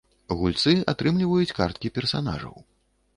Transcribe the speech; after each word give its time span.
Гульцы 0.37 0.71
атрымліваюць 0.93 1.55
карткі 1.59 1.91
персанажаў. 1.99 2.57